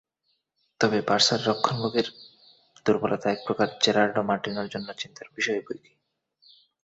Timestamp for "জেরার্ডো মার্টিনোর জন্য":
3.83-4.87